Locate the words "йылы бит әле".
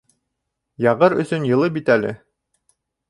1.53-2.15